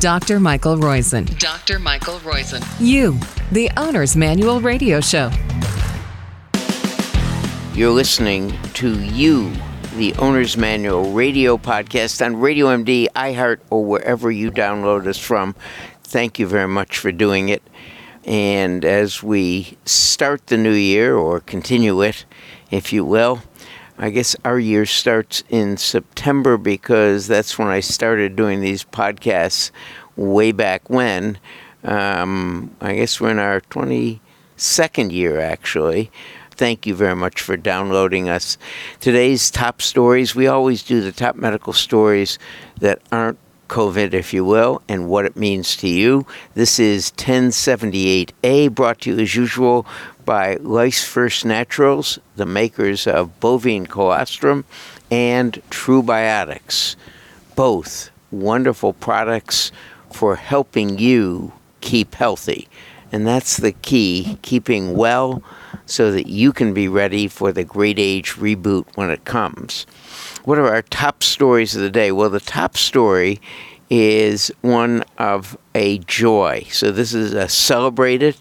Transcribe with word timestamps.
Dr. 0.00 0.38
Michael 0.40 0.76
Roizen. 0.76 1.38
Dr. 1.38 1.78
Michael 1.78 2.18
Roizen. 2.18 2.62
You, 2.78 3.18
the 3.50 3.70
Owner's 3.78 4.14
Manual 4.14 4.60
Radio 4.60 5.00
Show. 5.00 5.30
You're 7.72 7.92
listening 7.92 8.58
to 8.74 9.02
You, 9.02 9.50
the 9.96 10.14
Owner's 10.18 10.58
Manual 10.58 11.12
radio 11.12 11.56
podcast 11.56 12.24
on 12.24 12.36
Radio 12.36 12.66
MD, 12.66 13.08
iHeart, 13.16 13.60
or 13.70 13.84
wherever 13.86 14.30
you 14.30 14.50
download 14.50 15.06
us 15.06 15.18
from. 15.18 15.54
Thank 16.02 16.38
you 16.38 16.46
very 16.46 16.68
much 16.68 16.98
for 16.98 17.10
doing 17.10 17.48
it. 17.48 17.62
And 18.24 18.84
as 18.84 19.22
we 19.22 19.78
start 19.86 20.48
the 20.48 20.58
new 20.58 20.72
year, 20.72 21.16
or 21.16 21.40
continue 21.40 22.02
it, 22.02 22.26
if 22.70 22.92
you 22.92 23.02
will, 23.04 23.42
I 23.98 24.10
guess 24.10 24.36
our 24.44 24.58
year 24.58 24.84
starts 24.84 25.42
in 25.48 25.76
September 25.76 26.58
because 26.58 27.26
that's 27.26 27.58
when 27.58 27.68
I 27.68 27.80
started 27.80 28.36
doing 28.36 28.60
these 28.60 28.84
podcasts 28.84 29.70
way 30.16 30.52
back 30.52 30.90
when. 30.90 31.38
Um, 31.82 32.74
I 32.80 32.96
guess 32.96 33.20
we're 33.20 33.30
in 33.30 33.38
our 33.38 33.60
22nd 33.62 35.12
year, 35.12 35.40
actually. 35.40 36.10
Thank 36.50 36.86
you 36.86 36.94
very 36.94 37.16
much 37.16 37.40
for 37.40 37.56
downloading 37.56 38.28
us. 38.28 38.58
Today's 39.00 39.50
top 39.50 39.80
stories, 39.80 40.34
we 40.34 40.46
always 40.46 40.82
do 40.82 41.00
the 41.00 41.12
top 41.12 41.36
medical 41.36 41.72
stories 41.72 42.38
that 42.80 43.00
aren't 43.12 43.38
COVID, 43.68 44.14
if 44.14 44.32
you 44.32 44.44
will, 44.44 44.82
and 44.88 45.08
what 45.08 45.24
it 45.24 45.36
means 45.36 45.76
to 45.76 45.88
you. 45.88 46.26
This 46.54 46.78
is 46.78 47.12
1078A, 47.12 48.74
brought 48.74 49.02
to 49.02 49.10
you 49.14 49.20
as 49.20 49.34
usual 49.34 49.86
by 50.26 50.56
Life 50.56 51.04
First 51.04 51.44
Naturals, 51.44 52.18
the 52.34 52.44
makers 52.44 53.06
of 53.06 53.38
bovine 53.40 53.86
colostrum 53.86 54.64
and 55.10 55.62
True 55.70 56.02
Biotics. 56.02 56.96
Both 57.54 58.10
wonderful 58.30 58.92
products 58.92 59.70
for 60.12 60.34
helping 60.36 60.98
you 60.98 61.52
keep 61.80 62.16
healthy. 62.16 62.68
And 63.12 63.26
that's 63.26 63.56
the 63.56 63.72
key, 63.72 64.38
keeping 64.42 64.96
well 64.96 65.42
so 65.86 66.10
that 66.10 66.26
you 66.26 66.52
can 66.52 66.74
be 66.74 66.88
ready 66.88 67.28
for 67.28 67.52
the 67.52 67.64
great 67.64 67.98
age 68.00 68.32
reboot 68.32 68.84
when 68.96 69.10
it 69.10 69.24
comes. 69.24 69.86
What 70.44 70.58
are 70.58 70.68
our 70.68 70.82
top 70.82 71.22
stories 71.22 71.76
of 71.76 71.82
the 71.82 71.90
day? 71.90 72.10
Well, 72.10 72.30
the 72.30 72.40
top 72.40 72.76
story 72.76 73.40
is 73.88 74.50
one 74.62 75.04
of 75.18 75.56
a 75.74 75.98
joy. 75.98 76.66
So 76.70 76.90
this 76.90 77.14
is 77.14 77.32
a 77.32 77.48
celebrated 77.48 78.36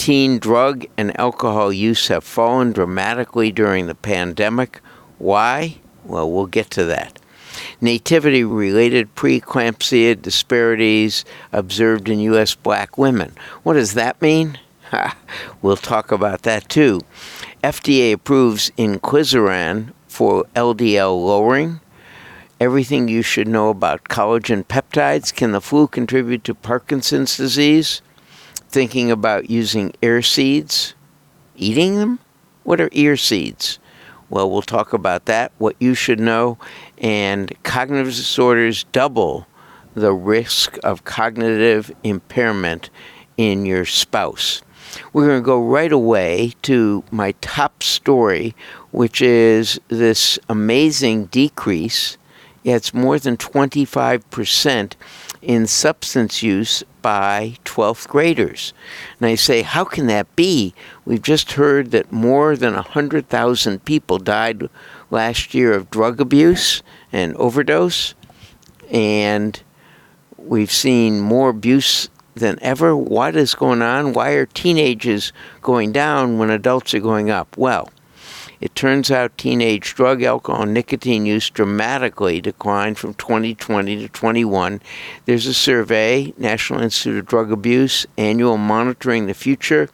teen 0.00 0.38
drug 0.38 0.86
and 0.96 1.14
alcohol 1.20 1.70
use 1.70 2.08
have 2.08 2.24
fallen 2.24 2.72
dramatically 2.72 3.52
during 3.52 3.86
the 3.86 3.94
pandemic. 3.94 4.80
Why? 5.18 5.76
Well, 6.06 6.30
we'll 6.30 6.46
get 6.46 6.70
to 6.70 6.86
that. 6.86 7.18
Nativity 7.82 8.42
related 8.42 9.14
preeclampsia 9.14 10.22
disparities 10.22 11.26
observed 11.52 12.08
in 12.08 12.18
U.S. 12.20 12.54
black 12.54 12.96
women. 12.96 13.34
What 13.62 13.74
does 13.74 13.92
that 13.92 14.22
mean? 14.22 14.58
we'll 15.60 15.76
talk 15.76 16.10
about 16.10 16.42
that 16.42 16.70
too. 16.70 17.02
FDA 17.62 18.14
approves 18.14 18.70
inclisiran 18.78 19.92
for 20.08 20.46
LDL 20.56 21.22
lowering. 21.22 21.78
Everything 22.58 23.06
you 23.08 23.20
should 23.20 23.48
know 23.48 23.68
about 23.68 24.04
collagen 24.04 24.64
peptides. 24.64 25.34
Can 25.34 25.52
the 25.52 25.60
flu 25.60 25.86
contribute 25.86 26.42
to 26.44 26.54
Parkinson's 26.54 27.36
disease? 27.36 28.00
Thinking 28.70 29.10
about 29.10 29.50
using 29.50 29.92
ear 30.00 30.22
seeds, 30.22 30.94
eating 31.56 31.96
them? 31.96 32.20
What 32.62 32.80
are 32.80 32.88
ear 32.92 33.16
seeds? 33.16 33.78
Well, 34.28 34.48
we'll 34.48 34.62
talk 34.62 34.92
about 34.92 35.24
that, 35.24 35.50
what 35.58 35.74
you 35.80 35.94
should 35.94 36.20
know, 36.20 36.56
and 36.98 37.52
cognitive 37.64 38.14
disorders 38.14 38.84
double 38.92 39.48
the 39.94 40.12
risk 40.12 40.78
of 40.84 41.04
cognitive 41.04 41.90
impairment 42.04 42.90
in 43.36 43.66
your 43.66 43.84
spouse. 43.84 44.62
We're 45.12 45.26
going 45.26 45.42
to 45.42 45.44
go 45.46 45.60
right 45.60 45.90
away 45.90 46.54
to 46.62 47.02
my 47.10 47.32
top 47.40 47.82
story, 47.82 48.54
which 48.92 49.20
is 49.20 49.80
this 49.88 50.38
amazing 50.48 51.26
decrease. 51.26 52.16
Yeah, 52.62 52.76
it's 52.76 52.94
more 52.94 53.18
than 53.18 53.36
25% 53.36 54.92
in 55.42 55.66
substance 55.66 56.42
use 56.42 56.82
by 57.02 57.56
12th 57.64 58.08
graders. 58.08 58.74
And 59.18 59.26
I 59.26 59.34
say, 59.34 59.62
how 59.62 59.84
can 59.84 60.06
that 60.06 60.34
be? 60.36 60.74
We've 61.04 61.22
just 61.22 61.52
heard 61.52 61.90
that 61.92 62.12
more 62.12 62.56
than 62.56 62.74
100,000 62.74 63.84
people 63.84 64.18
died 64.18 64.68
last 65.10 65.54
year 65.54 65.72
of 65.72 65.90
drug 65.90 66.20
abuse 66.20 66.82
and 67.12 67.34
overdose, 67.36 68.14
and 68.90 69.62
we've 70.36 70.72
seen 70.72 71.20
more 71.20 71.48
abuse 71.50 72.08
than 72.34 72.58
ever. 72.62 72.96
What 72.96 73.36
is 73.36 73.54
going 73.54 73.82
on? 73.82 74.12
Why 74.12 74.30
are 74.32 74.46
teenagers 74.46 75.32
going 75.62 75.92
down 75.92 76.38
when 76.38 76.50
adults 76.50 76.94
are 76.94 77.00
going 77.00 77.30
up? 77.30 77.56
Well, 77.56 77.90
it 78.60 78.74
turns 78.74 79.10
out 79.10 79.36
teenage 79.38 79.94
drug, 79.94 80.22
alcohol, 80.22 80.62
and 80.62 80.74
nicotine 80.74 81.26
use 81.26 81.48
dramatically 81.50 82.40
declined 82.40 82.98
from 82.98 83.14
2020 83.14 83.96
to 83.96 84.08
21. 84.08 84.80
There's 85.24 85.46
a 85.46 85.54
survey, 85.54 86.34
National 86.36 86.80
Institute 86.80 87.18
of 87.18 87.26
Drug 87.26 87.50
Abuse, 87.50 88.06
annual 88.18 88.58
Monitoring 88.58 89.26
the 89.26 89.34
Future 89.34 89.88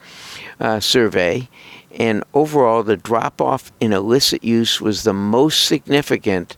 uh, 0.59 0.81
survey, 0.81 1.49
and 1.99 2.25
overall, 2.35 2.83
the 2.83 2.97
drop 2.97 3.41
off 3.41 3.73
in 3.81 3.93
illicit 3.93 4.45
use 4.45 4.81
was 4.81 5.03
the 5.03 5.15
most 5.15 5.63
significant 5.63 6.57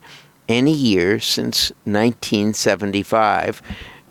any 0.49 0.73
year 0.73 1.21
since 1.21 1.71
1975. 1.85 3.63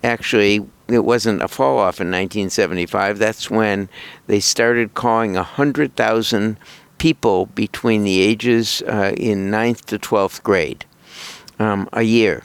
Actually, 0.02 0.66
it 0.88 1.04
wasn't 1.04 1.42
a 1.42 1.48
fall 1.48 1.76
off 1.78 2.00
in 2.00 2.10
1975. 2.10 3.18
That's 3.18 3.50
when 3.50 3.90
they 4.26 4.40
started 4.40 4.94
calling 4.94 5.34
100,000 5.34 6.56
people 6.98 7.46
between 7.46 8.04
the 8.04 8.20
ages 8.20 8.82
uh, 8.82 9.12
in 9.16 9.50
ninth 9.50 9.86
to 9.86 9.98
12th 9.98 10.42
grade 10.42 10.84
um, 11.58 11.88
a 11.92 12.02
year. 12.02 12.44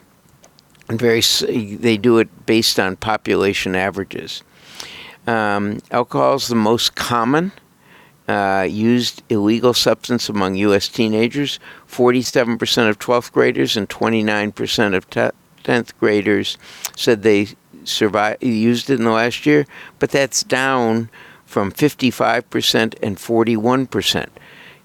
And 0.89 0.99
very, 0.99 1.21
they 1.21 1.97
do 1.97 2.19
it 2.19 2.45
based 2.45 2.79
on 2.79 2.95
population 2.97 3.75
averages. 3.75 4.43
Um, 5.25 5.79
alcohol 5.91 6.35
is 6.35 6.47
the 6.47 6.55
most 6.55 6.95
common 6.95 7.53
uh, 8.27 8.67
used 8.69 9.21
illegal 9.29 9.73
substance 9.73 10.29
among 10.29 10.55
U.S. 10.55 10.87
teenagers. 10.87 11.59
47% 11.89 12.89
of 12.89 12.99
12th 12.99 13.31
graders 13.31 13.75
and 13.75 13.89
29% 13.89 14.95
of 14.95 15.09
10th 15.09 15.91
graders 15.99 16.57
said 16.95 17.23
they 17.23 17.47
survived, 17.83 18.43
used 18.43 18.89
it 18.89 18.99
in 18.99 19.05
the 19.05 19.11
last 19.11 19.45
year, 19.45 19.65
but 19.99 20.11
that's 20.11 20.43
down 20.43 21.09
from 21.45 21.71
55% 21.71 22.95
and 23.01 23.17
41% 23.17 24.27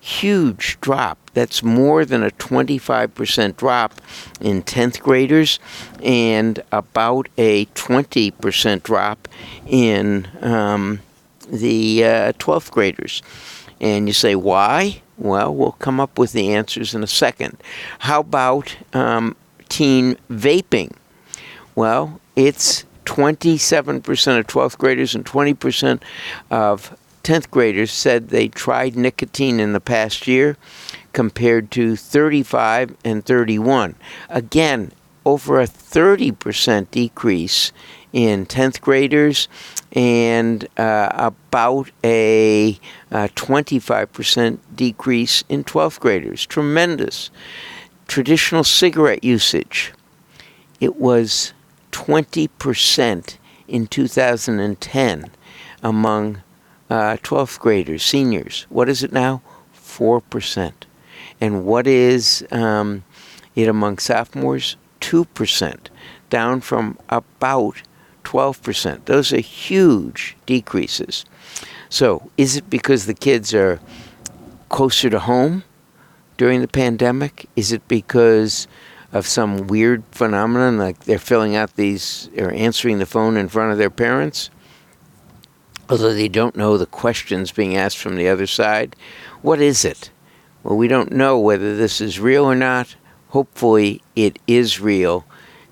huge 0.09 0.81
drop. 0.81 1.19
That's 1.35 1.63
more 1.63 2.05
than 2.05 2.23
a 2.23 2.31
25% 2.31 3.57
drop 3.57 4.01
in 4.41 4.63
10th 4.63 5.01
graders 5.01 5.61
and 6.03 6.63
about 6.73 7.29
a 7.37 7.67
20% 7.67 8.83
drop 8.83 9.29
in 9.67 10.27
um, 10.41 11.01
the 11.47 12.05
uh, 12.05 12.33
12th 12.33 12.71
graders. 12.71 13.23
And 13.81 14.09
you 14.09 14.15
say, 14.15 14.35
why? 14.35 15.03
Well, 15.19 15.55
we'll 15.55 15.73
come 15.73 16.01
up 16.01 16.19
with 16.19 16.33
the 16.33 16.55
answers 16.55 16.95
in 16.95 17.03
a 17.03 17.09
second. 17.09 17.59
How 18.01 18.21
about 18.21 18.77
um, 18.95 19.37
teen 19.69 20.17
vaping? 20.31 20.95
Well, 21.75 22.19
it's 22.35 22.87
27% 23.05 24.39
of 24.39 24.47
12th 24.47 24.79
graders 24.79 25.15
and 25.15 25.25
20% 25.25 26.01
of 26.51 26.97
10th 27.29 27.51
graders 27.51 27.93
said 27.93 28.31
they 28.31 28.49
tried 28.49 28.97
nicotine 28.97 29.61
in 29.61 29.75
the 29.75 29.81
past 29.81 30.27
year 30.27 30.57
compared 31.13 31.71
to 31.71 31.95
35 31.95 32.97
and 33.05 33.23
31. 33.23 33.97
Again, 34.31 34.93
over 35.27 35.61
a 35.61 35.67
30% 35.67 36.91
decrease 36.91 37.71
in 38.15 38.47
10th 38.47 38.81
graders 38.81 39.47
and 39.93 40.67
uh, 40.79 41.11
about 41.13 41.91
a 42.03 42.79
uh, 43.13 43.29
25% 43.37 44.59
decrease 44.75 45.45
in 45.51 45.65
12th 45.65 46.01
graders. 46.01 46.47
Tremendous. 46.47 47.31
Traditional 48.07 48.65
cigarette 48.65 49.23
usage, 49.23 49.93
it 50.81 50.97
was 50.97 51.53
20% 51.93 53.37
in 53.69 53.87
2010 53.87 55.31
among 55.83 56.43
uh, 56.91 57.17
12th 57.23 57.59
graders, 57.59 58.03
seniors. 58.03 58.67
What 58.69 58.89
is 58.89 59.03
it 59.03 59.13
now? 59.13 59.43
4%. 59.75 60.73
And 61.41 61.65
what 61.65 61.87
is 61.87 62.47
um, 62.51 63.05
it 63.55 63.69
among 63.69 63.99
sophomores? 63.99 64.77
2%, 65.01 65.77
down 66.31 66.61
from 66.61 66.99
about 67.09 67.83
12%. 68.25 69.05
Those 69.05 69.33
are 69.33 69.41
huge 69.41 70.37
decreases. 70.45 71.25
So, 71.89 72.31
is 72.37 72.57
it 72.57 72.69
because 72.69 73.07
the 73.07 73.15
kids 73.15 73.55
are 73.55 73.81
closer 74.69 75.09
to 75.09 75.21
home 75.21 75.65
during 76.37 76.61
the 76.61 76.69
pandemic? 76.69 77.49
Is 77.57 77.73
it 77.73 77.87
because 77.89 78.69
of 79.13 79.27
some 79.27 79.67
weird 79.67 80.03
phenomenon, 80.13 80.77
like 80.77 81.05
they're 81.05 81.19
filling 81.19 81.57
out 81.57 81.77
these 81.77 82.29
or 82.37 82.51
answering 82.53 82.99
the 82.99 83.07
phone 83.07 83.37
in 83.37 83.49
front 83.49 83.73
of 83.73 83.79
their 83.79 83.91
parents, 83.91 84.51
although 85.89 86.15
they 86.15 86.29
don't 86.29 86.57
know 86.57 86.77
the 86.77 86.87
questions 86.87 87.53
being 87.53 87.77
asked 87.77 87.99
from 87.99 88.17
the 88.17 88.29
other 88.29 88.47
side. 88.47 88.95
What 89.43 89.61
is 89.61 89.85
it? 89.85 90.11
Well, 90.63 90.77
we 90.77 90.89
don't 90.89 91.13
know 91.13 91.39
whether 91.39 91.77
this 91.77 92.01
is 92.01 92.21
real 92.21 92.45
or 92.45 92.55
not. 92.55 92.97
Hopefully, 93.29 94.03
it 94.17 94.39
is 94.47 94.81
real, 94.81 95.25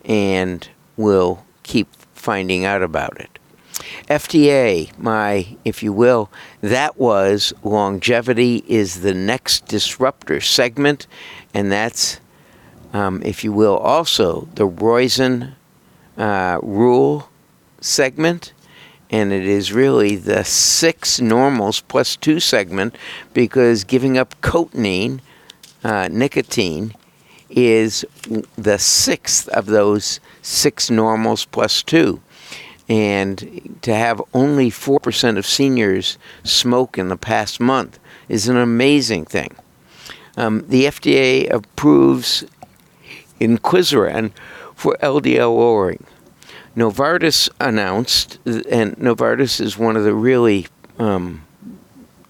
and 0.05 0.69
we'll 0.97 1.45
keep 1.63 1.89
finding 2.15 2.65
out 2.65 2.83
about 2.83 3.19
it. 3.21 3.39
FDA, 4.09 4.97
my, 4.99 5.57
if 5.65 5.83
you 5.83 5.93
will, 5.93 6.31
that 6.61 6.99
was 6.99 7.53
longevity 7.63 8.65
is 8.67 9.01
the 9.01 9.15
next 9.15 9.67
disruptor 9.67 10.41
segment, 10.41 11.07
and 11.53 11.71
that's, 11.71 12.21
um, 12.93 13.23
if 13.23 13.45
you 13.45 13.53
will, 13.53 13.77
also 13.77 14.49
the 14.55 14.69
Roizen 14.69 15.55
uh, 16.17 16.59
rule 16.63 17.29
segment, 17.81 18.53
and 19.11 19.33
it 19.33 19.45
is 19.45 19.73
really 19.73 20.17
the 20.17 20.45
six 20.45 21.21
normals 21.21 21.81
plus 21.81 22.17
two 22.17 22.41
segment 22.41 22.97
because 23.33 23.85
giving 23.85 24.19
up 24.19 24.41
cotinine, 24.41 25.21
uh, 25.85 26.09
nicotine, 26.11 26.95
is 27.49 28.05
the 28.57 28.79
sixth 28.79 29.49
of 29.51 29.67
those 29.67 30.21
six 30.43 30.91
normals 30.91 31.45
plus 31.45 31.83
two. 31.83 32.21
And 32.89 33.79
to 33.83 33.95
have 33.95 34.23
only 34.33 34.71
4% 34.71 35.39
of 35.39 35.47
seniors 35.47 36.19
smoke 36.45 36.99
in 36.99 37.09
the 37.09 37.17
past 37.17 37.59
month 37.61 37.99
is 38.29 38.49
an 38.49 38.57
amazing 38.57 39.25
thing. 39.25 39.55
Um, 40.37 40.65
the 40.69 40.85
FDA 40.85 41.51
approves 41.51 42.45
inclisiran 43.41 44.33
for 44.75 44.97
LDL 45.03 45.57
lowering. 45.57 46.05
Novartis 46.77 47.49
announced, 47.59 48.39
and 48.45 48.97
Novartis 48.99 49.61
is 49.61 49.79
one 49.79 49.97
of 49.97 50.05
the 50.05 50.13
really 50.15 50.67
um, 50.99 51.43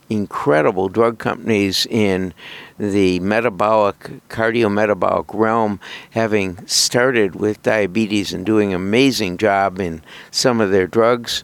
incredible 0.08 0.88
drug 0.88 1.18
companies 1.18 1.84
in 1.86 2.32
the 2.78 3.18
metabolic, 3.20 3.98
cardiometabolic 4.28 5.34
realm, 5.34 5.80
having 6.10 6.64
started 6.66 7.34
with 7.34 7.60
diabetes 7.62 8.32
and 8.32 8.46
doing 8.46 8.70
an 8.70 8.76
amazing 8.76 9.36
job 9.36 9.80
in 9.80 10.00
some 10.30 10.60
of 10.60 10.70
their 10.70 10.86
drugs. 10.86 11.42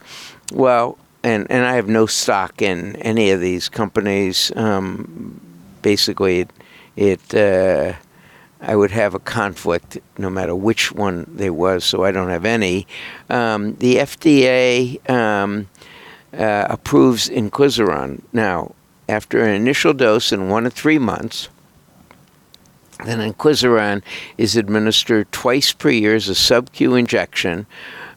Well, 0.53 0.97
and, 1.25 1.51
and 1.51 1.65
I 1.65 1.75
have 1.75 1.89
no 1.89 2.07
stock 2.07 2.63
in 2.63 2.95
any 2.97 3.31
of 3.33 3.41
these 3.41 3.69
companies. 3.69 4.53
Um, 4.55 5.41
basically, 5.83 6.41
it, 6.41 6.51
it 6.97 7.35
uh, 7.35 7.95
I 8.63 8.77
would 8.77 8.93
have 8.93 9.15
a 9.15 9.19
conflict 9.19 9.99
no 10.17 10.31
matter 10.31 10.55
which 10.55 10.93
one 10.93 11.27
there 11.29 11.53
was, 11.53 11.85
so 11.85 12.05
I 12.05 12.13
don't 12.13 12.31
have 12.31 12.45
any. 12.45 12.87
Um, 13.29 13.75
the 13.77 13.97
FDA 13.97 15.11
um, 15.11 15.69
uh, 16.33 16.69
approves 16.71 17.29
inclisiran. 17.29 18.23
Now, 18.33 18.75
after 19.09 19.43
an 19.43 19.51
initial 19.51 19.93
dose 19.93 20.33
in 20.33 20.49
one 20.49 20.63
to 20.63 20.71
three 20.71 20.99
months, 20.99 21.49
then 23.05 23.19
inclisiran 23.19 24.03
is 24.39 24.55
administered 24.55 25.31
twice 25.33 25.73
per 25.73 25.91
year 25.91 26.15
as 26.15 26.29
a 26.29 26.35
sub-Q 26.35 26.95
injection, 26.95 27.67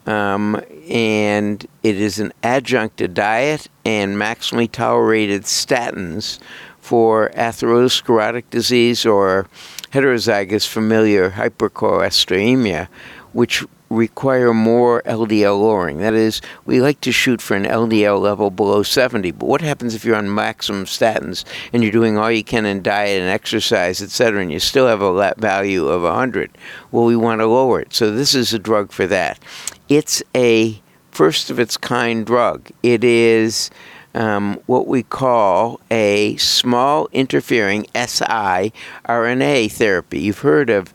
um, 0.06 0.62
and 0.88 1.66
it 1.82 1.96
is 1.96 2.20
an 2.20 2.32
adjunct 2.44 2.98
to 2.98 3.08
diet 3.08 3.68
and 3.84 4.16
maximally 4.16 4.72
tolerated 4.72 5.44
statins 5.44 6.38
for 6.80 7.32
atherosclerotic 7.32 8.44
disease 8.52 9.08
or 9.08 9.48
heterozygous 9.96 10.68
familial 10.68 11.30
hypercholesterolemia, 11.30 12.90
which 13.32 13.64
require 13.90 14.54
more 14.54 15.02
LDL 15.04 15.60
lowering. 15.60 16.00
That 16.00 16.14
is, 16.14 16.42
we 16.66 16.82
like 16.82 17.00
to 17.02 17.14
shoot 17.14 17.42
for 17.42 17.56
an 17.56 17.64
LDL 17.64 18.20
level 18.20 18.50
below 18.50 18.84
70. 18.84 19.32
But 19.32 19.48
what 19.48 19.62
happens 19.62 19.96
if 19.96 20.04
you're 20.04 20.18
on 20.18 20.34
maximum 20.34 20.86
statins 20.86 21.46
and 21.72 21.82
you're 21.82 21.92
doing 21.92 22.18
all 22.18 22.32
you 22.32 22.44
can 22.44 22.66
in 22.66 22.82
diet 22.82 23.22
and 23.22 23.30
exercise, 23.30 24.02
etc., 24.02 24.42
and 24.42 24.52
you 24.52 24.60
still 24.60 24.88
have 24.88 25.02
a 25.02 25.34
value 25.38 25.88
of 25.88 26.02
100? 26.02 26.58
Well, 26.92 27.06
we 27.06 27.16
want 27.16 27.40
to 27.40 27.48
lower 27.48 27.80
it. 27.80 27.94
So 27.94 28.12
this 28.12 28.36
is 28.36 28.54
a 28.54 28.60
drug 28.60 28.92
for 28.92 29.08
that. 29.08 29.40
It's 29.88 30.22
a 30.36 30.82
first 31.12 31.50
of 31.50 31.60
its 31.60 31.78
kind 31.78 32.26
drug. 32.26 32.70
It 32.84 33.04
is 33.04 33.70
um, 34.16 34.60
what 34.66 34.88
we 34.88 35.04
call 35.04 35.80
a 35.92 36.36
small 36.38 37.08
interfering 37.12 37.84
siRNA 37.94 39.72
therapy. 39.72 40.20
You've 40.22 40.40
heard 40.40 40.70
of 40.70 40.94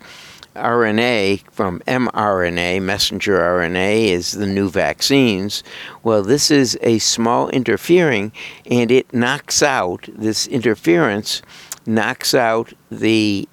RNA 0.56 1.42
from 1.52 1.80
mRNA, 1.80 2.82
messenger 2.82 3.38
RNA, 3.38 4.06
is 4.06 4.32
the 4.32 4.46
new 4.46 4.68
vaccines. 4.68 5.62
Well, 6.02 6.22
this 6.22 6.50
is 6.50 6.78
a 6.82 6.98
small 6.98 7.48
interfering, 7.50 8.32
and 8.66 8.90
it 8.90 9.12
knocks 9.12 9.62
out, 9.62 10.08
this 10.12 10.46
interference 10.48 11.42
knocks 11.86 12.34
out 12.34 12.72
the 12.90 13.48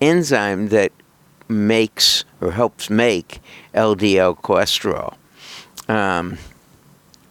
enzyme 0.00 0.68
that 0.68 0.92
makes 1.48 2.24
or 2.40 2.52
helps 2.52 2.88
make 2.88 3.40
LDL 3.74 4.40
cholesterol. 4.40 5.14
Um, 5.88 6.38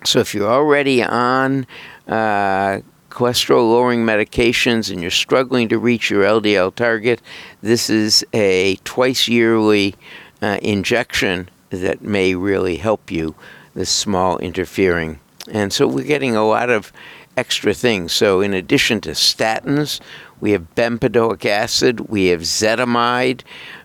so 0.03 0.19
if 0.19 0.33
you're 0.33 0.49
already 0.49 1.03
on 1.03 1.67
uh, 2.07 2.79
cholesterol 3.09 3.69
lowering 3.69 4.05
medications 4.05 4.91
and 4.91 5.01
you're 5.01 5.11
struggling 5.11 5.67
to 5.69 5.77
reach 5.77 6.09
your 6.09 6.23
LDL 6.23 6.73
target, 6.73 7.21
this 7.61 7.89
is 7.89 8.25
a 8.33 8.75
twice 8.83 9.27
yearly 9.27 9.95
uh, 10.41 10.57
injection 10.61 11.49
that 11.69 12.01
may 12.01 12.35
really 12.35 12.77
help 12.77 13.11
you, 13.11 13.35
this 13.73 13.89
small 13.89 14.37
interfering. 14.39 15.19
And 15.51 15.73
so 15.73 15.87
we're 15.87 16.05
getting 16.05 16.35
a 16.35 16.47
lot 16.47 16.69
of 16.69 16.91
extra 17.35 17.73
things. 17.73 18.11
So, 18.11 18.41
in 18.41 18.53
addition 18.53 19.01
to 19.01 19.11
statins, 19.11 19.99
we 20.41 20.51
have 20.51 20.75
bempedoic 20.75 21.45
acid, 21.45 22.01
we 22.01 22.27
have 22.27 22.41
ezetimibe, 22.41 23.41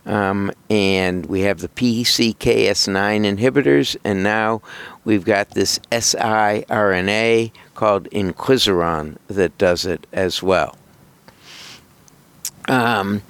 um, 0.07 0.53
and 0.69 1.27
we 1.27 1.41
have 1.41 1.61
the 1.61 1.69
PCSK9 1.69 3.39
inhibitors, 3.39 3.97
and 4.05 4.23
now 4.23 4.61
we've 5.05 5.25
got 5.25 5.51
this 5.51 5.79
siRNA 5.91 7.53
called 7.75 8.05
inclisiran 8.11 9.17
that 9.29 9.57
does 9.59 9.87
it 9.87 10.07
as 10.13 10.43
well. 10.43 10.77
Um, 12.69 13.23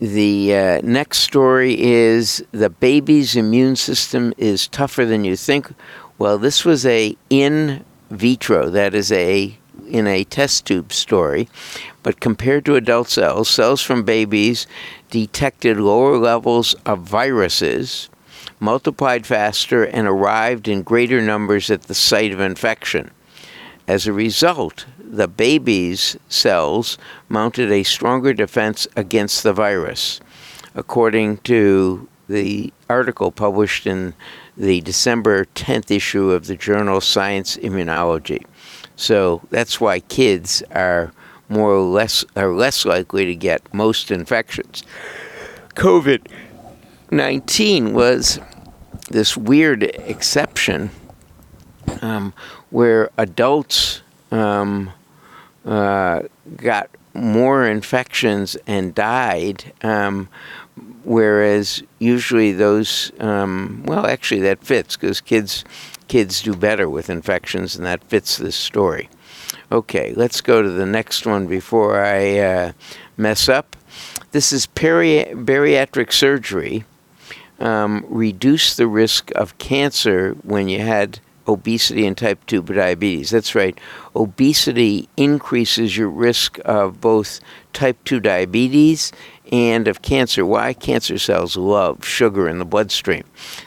the 0.00 0.54
uh, 0.54 0.80
next 0.82 1.18
story 1.18 1.80
is 1.80 2.44
the 2.50 2.70
baby's 2.70 3.36
immune 3.36 3.76
system 3.76 4.34
is 4.36 4.66
tougher 4.66 5.04
than 5.04 5.24
you 5.24 5.36
think. 5.36 5.72
Well, 6.18 6.38
this 6.38 6.64
was 6.64 6.84
a 6.84 7.16
in 7.30 7.84
vitro, 8.10 8.68
that 8.70 8.94
is 8.94 9.12
a 9.12 9.56
in 9.88 10.06
a 10.06 10.24
test 10.24 10.66
tube 10.66 10.92
story, 10.92 11.48
but 12.02 12.20
compared 12.20 12.64
to 12.64 12.76
adult 12.76 13.08
cells, 13.08 13.48
cells 13.48 13.82
from 13.82 14.04
babies 14.04 14.66
detected 15.12 15.76
lower 15.76 16.16
levels 16.16 16.72
of 16.86 17.00
viruses, 17.00 18.08
multiplied 18.58 19.26
faster, 19.26 19.84
and 19.84 20.08
arrived 20.08 20.66
in 20.66 20.82
greater 20.82 21.20
numbers 21.20 21.70
at 21.70 21.82
the 21.82 21.94
site 21.94 22.32
of 22.32 22.40
infection. 22.40 23.10
As 23.86 24.06
a 24.06 24.12
result, 24.12 24.86
the 24.98 25.28
baby's 25.28 26.16
cells 26.30 26.96
mounted 27.28 27.70
a 27.70 27.82
stronger 27.82 28.32
defense 28.32 28.88
against 28.96 29.42
the 29.42 29.52
virus, 29.52 30.18
according 30.74 31.36
to 31.38 32.08
the 32.26 32.72
article 32.88 33.30
published 33.30 33.86
in 33.86 34.14
the 34.56 34.80
December 34.80 35.44
10th 35.54 35.90
issue 35.90 36.30
of 36.30 36.46
the 36.46 36.56
journal 36.56 37.02
Science 37.02 37.58
Immunology. 37.58 38.42
So 38.96 39.42
that's 39.50 39.78
why 39.78 40.00
kids 40.00 40.62
are 40.70 41.12
more 41.52 41.70
or 41.70 41.80
less 41.80 42.24
are 42.34 42.52
less 42.52 42.84
likely 42.84 43.26
to 43.26 43.34
get 43.34 43.72
most 43.74 44.10
infections. 44.10 44.82
COVID 45.74 46.26
19 47.10 47.92
was 47.92 48.40
this 49.10 49.36
weird 49.36 49.82
exception 49.82 50.90
um, 52.00 52.32
where 52.70 53.10
adults 53.18 54.00
um, 54.30 54.90
uh, 55.66 56.22
got 56.56 56.88
more 57.14 57.66
infections 57.66 58.56
and 58.66 58.94
died, 58.94 59.72
um, 59.82 60.28
whereas 61.04 61.82
usually 61.98 62.52
those, 62.52 63.12
um, 63.20 63.82
well, 63.86 64.06
actually 64.06 64.40
that 64.40 64.64
fits 64.64 64.96
because 64.96 65.20
kids 65.20 65.64
kids 66.08 66.42
do 66.42 66.54
better 66.54 66.88
with 66.88 67.08
infections, 67.08 67.76
and 67.76 67.86
that 67.86 68.02
fits 68.04 68.36
this 68.36 68.56
story. 68.56 69.08
Okay, 69.70 70.12
let's 70.14 70.40
go 70.40 70.62
to 70.62 70.70
the 70.70 70.86
next 70.86 71.26
one 71.26 71.46
before 71.46 72.04
I 72.04 72.38
uh, 72.38 72.72
mess 73.16 73.48
up. 73.48 73.76
This 74.32 74.52
is 74.52 74.66
peri- 74.66 75.32
bariatric 75.34 76.12
surgery. 76.12 76.84
Um, 77.58 78.04
reduce 78.08 78.74
the 78.74 78.86
risk 78.86 79.30
of 79.32 79.56
cancer 79.58 80.32
when 80.42 80.68
you 80.68 80.80
had 80.80 81.20
obesity 81.46 82.06
and 82.06 82.16
type 82.16 82.44
2 82.46 82.62
diabetes. 82.62 83.30
That's 83.30 83.54
right. 83.54 83.78
Obesity 84.14 85.08
increases 85.16 85.96
your 85.96 86.08
risk 86.08 86.58
of 86.64 87.00
both 87.00 87.40
type 87.72 88.02
2 88.04 88.20
diabetes 88.20 89.12
and 89.50 89.88
of 89.88 90.02
cancer. 90.02 90.46
Why? 90.46 90.72
Cancer 90.72 91.18
cells 91.18 91.56
love 91.56 92.04
sugar 92.04 92.48
in 92.48 92.58
the 92.58 92.64
bloodstream. 92.64 93.24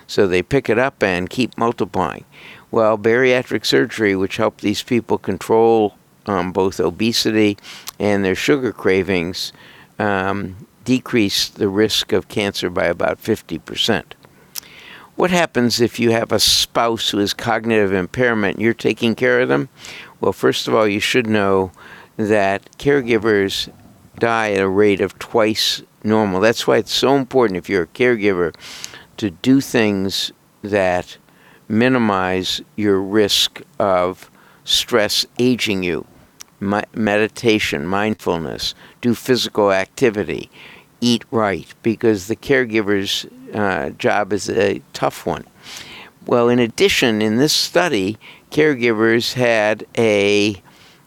So 0.08 0.28
they 0.28 0.42
pick 0.42 0.70
it 0.70 0.80
up 0.80 1.04
and 1.04 1.30
keep 1.30 1.58
multiplying. 1.58 2.26
Well, 2.76 2.98
bariatric 2.98 3.66
surgery, 3.66 4.18
which 4.18 4.36
helped 4.36 4.60
these 4.60 4.84
people 4.84 5.18
control 5.18 5.96
um, 6.26 6.52
both 6.52 6.82
obesity 6.82 7.58
and 8.00 8.26
their 8.26 8.36
sugar 8.36 8.74
cravings, 8.74 9.54
um, 9.98 10.68
decrease 10.84 11.48
the 11.48 11.70
risk 11.70 12.12
of 12.12 12.28
cancer 12.28 12.70
by 12.70 12.88
about 12.88 13.24
50%. 13.24 14.04
What 15.16 15.32
happens 15.32 15.80
if 15.80 16.02
you 16.02 16.12
have 16.12 16.34
a 16.34 16.40
spouse 16.42 17.12
who 17.12 17.20
has 17.20 17.34
cognitive 17.34 17.94
impairment 17.94 18.58
and 18.58 18.62
you're 18.66 18.74
taking 18.74 19.16
care 19.16 19.40
of 19.40 19.48
them? 19.48 19.70
Well, 20.20 20.34
first 20.34 20.68
of 20.68 20.76
all, 20.76 20.86
you 20.86 21.00
should 21.00 21.28
know 21.28 21.72
that 22.18 22.78
caregivers 22.78 23.72
die 24.20 24.52
at 24.52 24.60
a 24.60 24.68
rate 24.68 25.00
of 25.00 25.18
twice 25.18 25.82
normal. 26.04 26.42
That's 26.42 26.68
why 26.68 26.80
it's 26.80 26.92
so 26.92 27.16
important 27.16 27.56
if 27.56 27.70
you're 27.70 27.84
a 27.84 27.88
caregiver 27.88 28.54
to 29.16 29.32
do 29.32 29.62
things 29.62 30.34
that 30.62 31.16
minimize 31.68 32.62
your 32.76 33.02
risk 33.02 33.62
of 33.80 34.30
stress 34.64 35.26
aging 35.40 35.84
you. 35.84 36.06
meditation, 36.60 37.86
mindfulness, 37.86 38.74
do 39.02 39.14
physical 39.14 39.72
activity, 39.72 40.50
eat 41.02 41.24
right, 41.30 41.74
because 41.84 42.28
the 42.28 42.36
caregiver's 42.36 43.26
uh, 43.54 43.90
job 43.92 44.34
is 44.34 44.50
a 44.50 44.82
tough 44.94 45.26
one. 45.26 45.46
Well, 46.26 46.50
in 46.50 46.58
addition, 46.58 47.22
in 47.22 47.38
this 47.38 47.54
study, 47.54 48.18
caregivers 48.50 49.34
had 49.34 49.86
a 49.98 50.56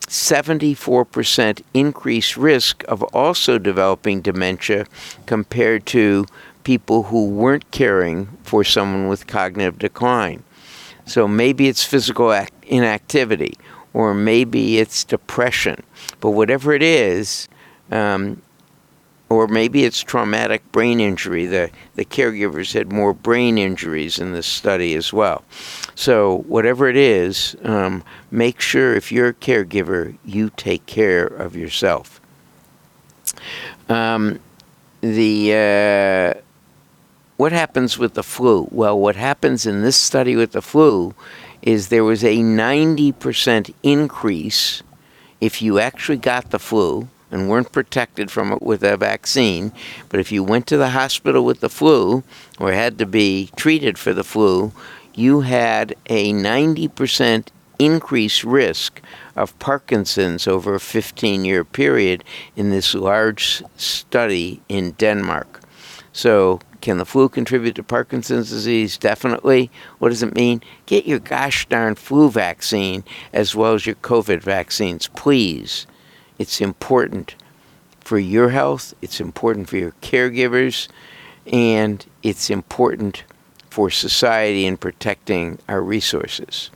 74% 0.07 1.63
increased 1.75 2.37
risk 2.37 2.85
of 2.89 3.03
also 3.03 3.59
developing 3.59 4.21
dementia 4.21 4.87
compared 5.27 5.87
to 5.87 6.27
people 6.65 7.05
who 7.05 7.29
weren't 7.29 7.71
caring 7.71 8.27
for 8.43 8.63
someone 8.63 9.09
with 9.09 9.27
cognitive 9.27 9.79
decline. 9.79 10.45
So 11.09 11.27
maybe 11.27 11.69
it's 11.69 11.83
physical 11.83 12.33
act- 12.33 12.65
inactivity, 12.65 13.55
or 13.95 14.15
maybe 14.15 14.79
it's 14.79 15.05
depression. 15.05 15.83
But 16.21 16.31
whatever 16.31 16.73
it 16.75 16.83
is, 16.83 17.49
um, 17.91 18.43
or 19.31 19.47
maybe 19.47 19.85
it's 19.85 20.01
traumatic 20.01 20.71
brain 20.73 21.01
injury. 21.01 21.47
The, 21.47 21.71
the 21.95 22.05
caregivers 22.05 22.73
had 22.73 22.93
more 22.93 23.13
brain 23.13 23.59
injuries 23.59 24.19
in 24.19 24.33
this 24.33 24.47
study 24.47 24.95
as 24.95 25.13
well. 25.13 25.45
So, 25.95 26.45
whatever 26.47 26.89
it 26.89 26.97
is, 26.97 27.57
um, 27.63 28.05
make 28.31 28.61
sure 28.61 28.95
if 28.95 29.13
you're 29.13 29.29
a 29.29 29.35
caregiver, 29.35 30.17
you 30.25 30.51
take 30.57 30.87
care 30.87 31.27
of 31.27 31.57
yourself. 31.57 32.21
Um, 33.89 34.41
the 35.01 35.53
uh, 35.53 36.41
what 37.39 37.53
happens 37.53 37.97
with 37.97 38.15
the 38.15 38.25
flu? 38.25 38.67
Well, 38.73 38.99
what 38.99 39.15
happens 39.15 39.65
in 39.65 39.83
this 39.83 39.97
study 39.97 40.35
with 40.35 40.53
the 40.53 40.61
flu 40.61 41.15
is 41.63 41.89
there 41.89 42.03
was 42.03 42.25
a 42.25 42.39
90% 42.39 43.73
increase 43.85 44.83
if 45.41 45.63
you 45.63 45.79
actually 45.79 46.19
got 46.19 46.51
the 46.51 46.59
flu 46.59 47.09
and 47.31 47.49
weren't 47.49 47.71
protected 47.71 48.29
from 48.29 48.53
it 48.53 48.61
with 48.61 48.83
a 48.83 48.97
vaccine. 48.97 49.71
But 50.09 50.19
if 50.19 50.33
you 50.33 50.43
went 50.43 50.67
to 50.67 50.77
the 50.77 50.91
hospital 50.91 51.45
with 51.45 51.61
the 51.61 51.69
flu 51.69 52.25
or 52.59 52.73
had 52.73 52.99
to 52.99 53.07
be 53.07 53.51
treated 53.55 53.99
for 53.99 54.13
the 54.13 54.25
flu, 54.25 54.73
you 55.15 55.43
had 55.43 55.95
a 56.07 56.33
90% 56.33 57.47
increased 57.79 58.43
risk 58.43 59.01
of 59.37 59.57
Parkinson's 59.61 60.49
over 60.49 60.75
a 60.75 60.81
15 60.81 61.45
year 61.45 61.65
period 61.65 62.25
in 62.57 62.71
this 62.71 62.97
large 62.97 63.63
study 63.77 64.61
in 64.69 64.91
Denmark. 64.93 65.61
So, 66.13 66.59
can 66.81 66.99
the 66.99 67.05
flu 67.05 67.29
contribute 67.29 67.75
to 67.77 67.83
Parkinson's 67.83 68.51
disease? 68.51 68.97
Definitely. 68.97 69.71
What 69.99 70.11
does 70.11 70.23
it 70.23 70.35
mean? 70.35 70.63
Get 70.87 71.07
your 71.07 71.19
gosh 71.19 71.67
darn 71.67 71.97
flu 71.97 72.31
vaccine 72.31 73.05
as 73.33 73.55
well 73.55 73.75
as 73.75 73.87
your 73.87 73.97
COVID 73.97 74.41
vaccines, 74.41 75.09
please. 75.09 75.87
It's 76.39 76.61
important 76.61 77.35
for 78.01 78.19
your 78.19 78.51
health, 78.51 78.95
it's 79.03 79.21
important 79.21 79.69
for 79.69 79.77
your 79.77 79.93
caregivers, 80.03 80.89
and 81.47 82.05
it's 82.23 82.49
important 82.49 83.25
for 83.69 83.91
society 83.91 84.65
in 84.65 84.77
protecting 84.77 85.59
our 85.69 85.83
resources. 85.83 86.71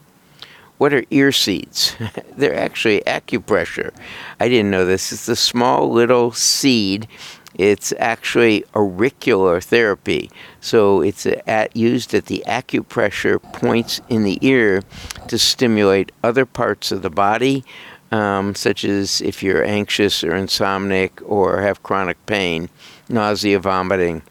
What 0.79 0.93
are 0.93 1.05
ear 1.11 1.31
seeds? 1.31 1.95
They're 2.37 2.59
actually 2.59 3.03
acupressure. 3.07 3.93
I 4.41 4.49
didn't 4.49 4.71
know 4.71 4.85
this. 4.85 5.13
It's 5.13 5.29
a 5.29 5.37
small 5.37 5.91
little 5.91 6.33
seed. 6.33 7.07
It's 7.55 7.93
actually 7.99 8.65
auricular 8.75 9.61
therapy. 9.61 10.31
So 10.61 11.03
it's 11.03 11.27
at, 11.27 11.77
used 11.77 12.15
at 12.15 12.27
the 12.27 12.43
acupressure 12.47 13.43
points 13.53 14.01
in 14.09 14.25
the 14.25 14.39
ear 14.41 14.83
to 15.29 15.39
stimulate 15.39 16.13
other 16.23 16.47
parts 16.47 16.93
of 16.93 17.03
the 17.03 17.11
body, 17.11 17.65
um, 18.11 18.55
such 18.55 18.85
as 18.85 19.21
if 19.21 19.43
you're 19.43 19.65
anxious 19.65 20.25
or 20.25 20.33
insomniac 20.33 21.11
or 21.25 21.63
have 21.63 21.83
chronic 21.83 22.25
pain, 22.27 22.69
nausea, 23.09 23.59
vomiting, 23.59 24.23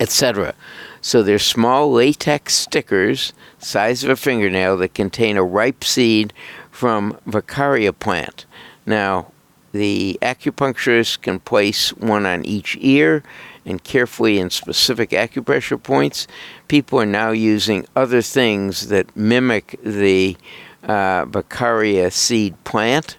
etc. 0.00 0.54
So 1.00 1.22
they're 1.22 1.38
small 1.38 1.92
latex 1.92 2.54
stickers, 2.54 3.32
size 3.58 4.04
of 4.04 4.10
a 4.10 4.16
fingernail, 4.16 4.78
that 4.78 4.94
contain 4.94 5.36
a 5.36 5.44
ripe 5.44 5.84
seed 5.84 6.32
from 6.70 7.18
Vaccaria 7.26 7.96
plant. 7.98 8.46
Now, 8.86 9.32
the 9.74 10.16
acupuncturist 10.22 11.22
can 11.22 11.40
place 11.40 11.90
one 11.94 12.26
on 12.26 12.44
each 12.44 12.78
ear 12.80 13.24
and 13.66 13.82
carefully 13.82 14.38
in 14.38 14.48
specific 14.48 15.10
acupressure 15.10 15.82
points. 15.82 16.28
People 16.68 17.00
are 17.00 17.06
now 17.06 17.32
using 17.32 17.84
other 17.96 18.22
things 18.22 18.86
that 18.86 19.16
mimic 19.16 19.76
the 19.82 20.36
uh, 20.84 21.24
Vaccaria 21.24 22.12
seed 22.12 22.54
plant, 22.62 23.16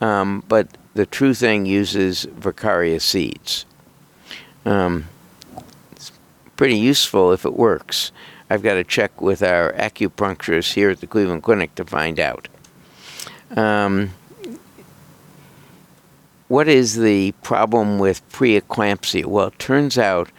um, 0.00 0.44
but 0.46 0.68
the 0.94 1.04
true 1.04 1.34
thing 1.34 1.66
uses 1.66 2.26
Vaccaria 2.26 3.02
seeds. 3.02 3.66
Um, 4.64 5.06
it's 5.90 6.12
pretty 6.56 6.78
useful 6.78 7.32
if 7.32 7.44
it 7.44 7.54
works. 7.54 8.12
I've 8.48 8.62
got 8.62 8.74
to 8.74 8.84
check 8.84 9.20
with 9.20 9.42
our 9.42 9.72
acupuncturist 9.72 10.74
here 10.74 10.90
at 10.90 11.00
the 11.00 11.08
Cleveland 11.08 11.42
Clinic 11.42 11.74
to 11.74 11.84
find 11.84 12.20
out. 12.20 12.46
Um, 13.56 14.10
what 16.48 16.66
is 16.66 16.96
the 16.96 17.32
problem 17.42 17.98
with 17.98 18.26
preeclampsia? 18.30 19.26
Well, 19.26 19.48
it 19.48 19.58
turns 19.58 19.98
out 19.98 20.30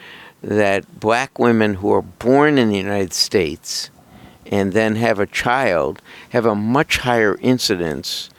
that 0.41 0.99
black 0.99 1.37
women 1.37 1.75
who 1.75 1.91
are 1.93 2.01
born 2.01 2.57
in 2.57 2.69
the 2.69 2.77
United 2.77 3.13
States 3.13 3.91
and 4.47 4.73
then 4.73 4.95
have 4.95 5.19
a 5.19 5.27
child 5.27 6.01
have 6.29 6.45
a 6.45 6.55
much 6.55 6.97
higher 6.97 7.37
incidence 7.41 8.29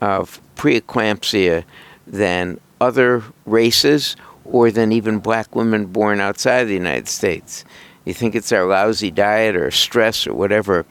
of 0.00 0.40
preeclampsia 0.56 1.64
than 2.06 2.60
other 2.80 3.22
races 3.46 4.16
or 4.44 4.70
than 4.70 4.92
even 4.92 5.18
black 5.18 5.54
women 5.56 5.86
born 5.86 6.20
outside 6.20 6.64
the 6.64 6.74
United 6.74 7.08
States. 7.08 7.64
You 8.04 8.12
think 8.12 8.34
it's 8.34 8.52
our 8.52 8.66
lousy 8.66 9.10
diet 9.10 9.56
or 9.56 9.70
stress 9.70 10.26
or 10.26 10.34
whatever, 10.34 10.84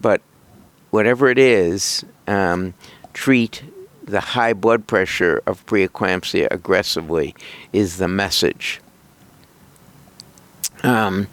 but 0.00 0.20
whatever 0.90 1.28
it 1.28 1.38
is, 1.38 2.04
um, 2.26 2.74
treat 3.12 3.62
the 4.06 4.20
high 4.20 4.52
blood 4.52 4.86
pressure 4.86 5.42
of 5.46 5.66
preeclampsia 5.66 6.48
aggressively 6.50 7.34
is 7.72 7.98
the 7.98 8.08
message. 8.08 8.80
Um, 10.82 11.26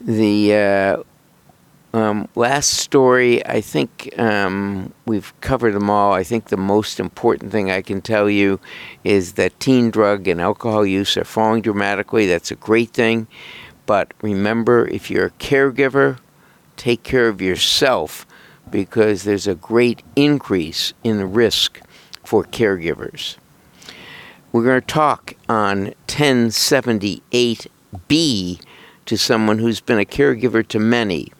the 0.00 0.54
uh, 0.54 1.02
um, 1.92 2.28
last 2.36 2.74
story, 2.74 3.44
I 3.44 3.60
think 3.60 4.14
um, 4.18 4.92
we've 5.04 5.38
covered 5.40 5.72
them 5.72 5.90
all. 5.90 6.12
I 6.12 6.22
think 6.22 6.46
the 6.46 6.56
most 6.56 7.00
important 7.00 7.50
thing 7.50 7.70
I 7.70 7.82
can 7.82 8.00
tell 8.00 8.30
you 8.30 8.60
is 9.02 9.32
that 9.32 9.58
teen 9.58 9.90
drug 9.90 10.28
and 10.28 10.40
alcohol 10.40 10.86
use 10.86 11.16
are 11.16 11.24
falling 11.24 11.62
dramatically. 11.62 12.26
That's 12.26 12.52
a 12.52 12.56
great 12.56 12.90
thing. 12.90 13.26
But 13.86 14.14
remember, 14.22 14.86
if 14.86 15.10
you're 15.10 15.26
a 15.26 15.30
caregiver, 15.32 16.18
take 16.76 17.02
care 17.02 17.28
of 17.28 17.42
yourself 17.42 18.24
because 18.70 19.24
there's 19.24 19.46
a 19.46 19.54
great 19.54 20.02
increase 20.16 20.94
in 21.04 21.18
the 21.18 21.26
risk 21.26 21.82
for 22.24 22.44
caregivers. 22.44 23.36
We're 24.52 24.64
going 24.64 24.80
to 24.80 24.86
talk 24.86 25.34
on 25.48 25.94
1078B 26.08 28.60
to 29.06 29.16
someone 29.16 29.58
who's 29.58 29.80
been 29.80 29.98
a 29.98 30.04
caregiver 30.04 30.68
to 30.68 30.78
many 30.78 31.32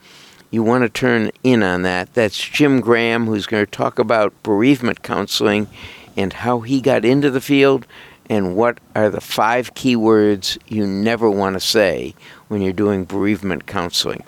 you 0.51 0.65
want 0.65 0.83
to 0.83 0.89
turn 0.89 1.31
in 1.45 1.63
on 1.63 1.83
that. 1.83 2.13
That's 2.15 2.37
Jim 2.37 2.81
Graham, 2.81 3.27
who's 3.27 3.47
going 3.47 3.65
to 3.65 3.71
talk 3.71 3.99
about 3.99 4.43
bereavement 4.43 5.03
counseling 5.03 5.69
and 6.17 6.33
how 6.33 6.61
he 6.61 6.81
got 6.81 7.05
into 7.05 7.31
the 7.31 7.41
field 7.41 7.87
and 8.29 8.57
what 8.57 8.79
are 8.97 9.11
the 9.11 9.21
five 9.21 9.75
key 9.75 9.95
words 9.95 10.59
you 10.67 10.87
never 10.87 11.31
want 11.31 11.55
to 11.55 11.61
say 11.61 12.15
when 12.49 12.63
you're 12.63 12.73
doing 12.73 13.05
bereavement 13.05 13.67
counseling. 13.67 14.25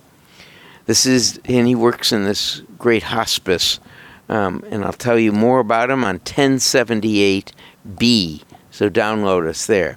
This 0.86 1.06
is, 1.06 1.40
and 1.44 1.66
he 1.66 1.74
works 1.74 2.12
in 2.12 2.24
this 2.24 2.62
great 2.82 3.04
hospice. 3.04 3.80
Um, 4.28 4.62
and 4.70 4.84
I'll 4.84 4.92
tell 4.92 5.18
you 5.18 5.32
more 5.32 5.60
about 5.60 5.90
him 5.90 6.04
on 6.04 6.18
1078B. 6.18 8.42
So 8.70 8.90
download 8.90 9.46
us 9.46 9.66
there. 9.66 9.96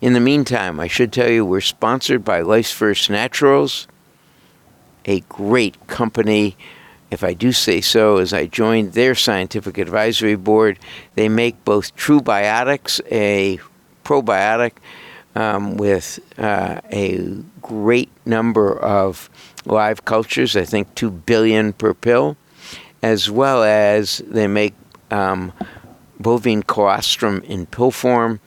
In 0.00 0.12
the 0.12 0.20
meantime, 0.20 0.78
I 0.78 0.86
should 0.86 1.12
tell 1.12 1.28
you 1.28 1.44
we're 1.44 1.60
sponsored 1.60 2.24
by 2.24 2.40
Life's 2.40 2.72
First 2.72 3.10
Naturals, 3.10 3.88
a 5.04 5.20
great 5.20 5.88
company 5.88 6.56
if 7.10 7.24
I 7.24 7.34
do 7.34 7.50
say 7.50 7.80
so, 7.80 8.18
as 8.18 8.32
I 8.32 8.46
joined 8.46 8.92
their 8.92 9.16
scientific 9.16 9.78
advisory 9.78 10.36
board. 10.36 10.78
They 11.16 11.28
make 11.28 11.64
both 11.64 11.96
True 11.96 12.20
Biotics, 12.20 13.00
a 13.10 13.58
probiotic 14.04 14.74
um, 15.34 15.76
with 15.76 16.20
uh, 16.38 16.80
a 16.92 17.34
great 17.60 18.10
number 18.24 18.78
of 18.78 19.28
live 19.64 20.04
cultures, 20.04 20.56
I 20.56 20.64
think 20.64 20.94
2 20.94 21.10
billion 21.10 21.72
per 21.72 21.94
pill, 21.94 22.36
as 23.02 23.30
well 23.30 23.62
as 23.62 24.18
they 24.26 24.46
make 24.46 24.74
um, 25.10 25.52
bovine 26.18 26.62
colostrum 26.62 27.42
in 27.42 27.66
pill 27.66 27.90
form 27.90 28.40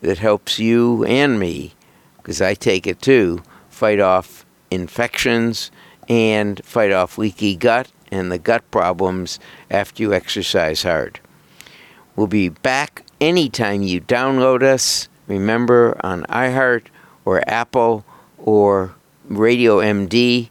that 0.00 0.18
helps 0.18 0.58
you 0.58 1.04
and 1.04 1.38
me, 1.38 1.74
because 2.16 2.40
I 2.40 2.54
take 2.54 2.86
it 2.86 3.00
too, 3.00 3.42
fight 3.68 4.00
off 4.00 4.44
infections 4.70 5.70
and 6.08 6.64
fight 6.64 6.92
off 6.92 7.18
leaky 7.18 7.56
gut 7.56 7.90
and 8.10 8.32
the 8.32 8.38
gut 8.38 8.68
problems 8.70 9.38
after 9.70 10.02
you 10.02 10.12
exercise 10.12 10.82
hard. 10.82 11.20
We'll 12.16 12.26
be 12.26 12.48
back 12.48 13.04
anytime 13.20 13.82
you 13.82 14.00
download 14.00 14.62
us. 14.62 15.08
Remember 15.28 15.98
on 16.04 16.24
iHeart 16.24 16.86
or 17.24 17.48
Apple 17.48 18.04
or 18.38 18.94
Radio 19.30 19.78
MD. 19.78 20.50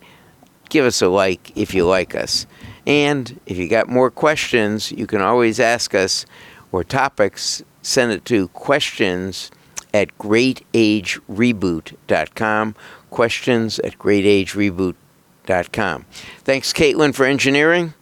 Give 0.69 0.85
us 0.85 1.01
a 1.01 1.07
like 1.07 1.55
if 1.55 1.73
you 1.73 1.85
like 1.85 2.15
us. 2.15 2.45
And 2.87 3.39
if 3.45 3.57
you 3.57 3.67
got 3.67 3.89
more 3.89 4.09
questions, 4.09 4.91
you 4.91 5.05
can 5.05 5.21
always 5.21 5.59
ask 5.59 5.93
us 5.93 6.25
or 6.71 6.83
topics. 6.83 7.61
Send 7.81 8.11
it 8.11 8.25
to 8.25 8.49
questions 8.49 9.49
at 9.93 10.17
greatagereboot.com. 10.17 12.75
Questions 13.09 13.79
at 13.79 13.97
greatagereboot.com. 13.97 16.05
Thanks, 16.43 16.73
Caitlin, 16.73 17.15
for 17.15 17.25
engineering. 17.25 17.93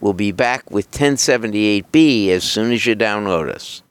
We'll 0.00 0.12
be 0.12 0.32
back 0.32 0.70
with 0.70 0.90
1078B 0.90 2.28
as 2.28 2.44
soon 2.44 2.72
as 2.72 2.84
you 2.86 2.94
download 2.96 3.48
us. 3.48 3.82